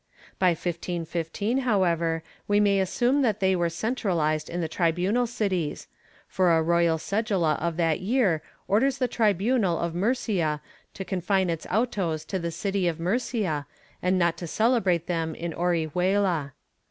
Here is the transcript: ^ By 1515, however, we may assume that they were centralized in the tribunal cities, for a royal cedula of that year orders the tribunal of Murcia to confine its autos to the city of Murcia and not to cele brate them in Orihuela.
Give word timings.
^ 0.35 0.39
By 0.39 0.47
1515, 0.53 1.59
however, 1.59 2.23
we 2.47 2.59
may 2.59 2.79
assume 2.79 3.21
that 3.21 3.39
they 3.39 3.55
were 3.55 3.69
centralized 3.69 4.49
in 4.49 4.59
the 4.59 4.67
tribunal 4.67 5.27
cities, 5.27 5.87
for 6.27 6.51
a 6.57 6.63
royal 6.63 6.97
cedula 6.97 7.55
of 7.59 7.77
that 7.77 7.99
year 7.99 8.41
orders 8.67 8.97
the 8.97 9.07
tribunal 9.07 9.77
of 9.77 9.93
Murcia 9.93 10.59
to 10.95 11.05
confine 11.05 11.51
its 11.51 11.67
autos 11.69 12.25
to 12.29 12.39
the 12.39 12.49
city 12.49 12.87
of 12.87 12.99
Murcia 12.99 13.67
and 14.01 14.17
not 14.17 14.37
to 14.37 14.47
cele 14.47 14.81
brate 14.81 15.05
them 15.05 15.35
in 15.35 15.53
Orihuela. 15.53 16.53